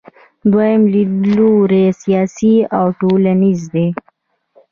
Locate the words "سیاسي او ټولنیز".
2.01-3.61